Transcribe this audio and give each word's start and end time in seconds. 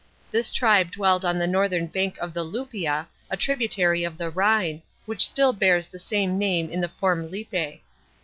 This 0.31 0.49
tribe 0.49 0.91
dwelled 0.91 1.23
on 1.23 1.37
the 1.37 1.45
northern 1.45 1.85
bank 1.85 2.17
of 2.17 2.33
the 2.33 2.43
Luppia, 2.43 3.05
a 3.29 3.37
tributary 3.37 4.03
of 4.03 4.17
the 4.17 4.31
Rhine, 4.31 4.81
which 5.05 5.27
still 5.27 5.53
bears 5.53 5.85
the 5.85 5.99
same 5.99 6.39
name 6.39 6.71
in 6.71 6.79
the 6.81 6.89
form 6.89 7.29
Lippe. 7.29 7.79